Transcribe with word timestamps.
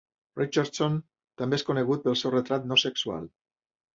Richardson 0.39 0.95
també 1.41 1.59
és 1.59 1.65
conegut 1.69 2.03
pel 2.07 2.17
seu 2.21 2.35
retrat 2.37 2.67
no 2.71 2.81
sexual. 2.87 3.29